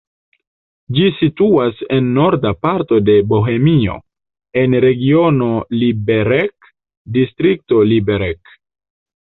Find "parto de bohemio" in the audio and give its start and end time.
2.67-3.99